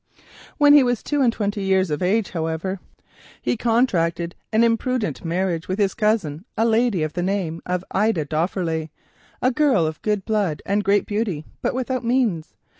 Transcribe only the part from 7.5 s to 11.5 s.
of Ida Dofferleigh, a girl of good blood and great beauty,